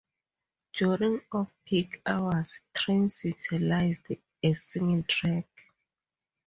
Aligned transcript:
During 0.75 1.21
off-peak 1.31 2.01
hours, 2.07 2.59
trains 2.73 3.23
utilized 3.23 4.07
a 4.41 4.53
single 4.53 5.03
track. 5.03 5.45